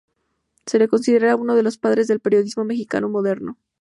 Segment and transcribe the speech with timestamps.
[0.65, 3.59] Se le considera uno de los padres del periodismo mexicano moderno.